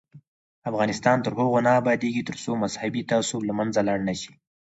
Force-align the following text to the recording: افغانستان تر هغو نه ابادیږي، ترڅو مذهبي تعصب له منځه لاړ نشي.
افغانستان 0.69 1.17
تر 1.25 1.31
هغو 1.39 1.59
نه 1.67 1.71
ابادیږي، 1.81 2.23
ترڅو 2.29 2.51
مذهبي 2.63 3.01
تعصب 3.11 3.41
له 3.45 3.53
منځه 3.59 3.79
لاړ 3.87 3.99
نشي. 4.09 4.33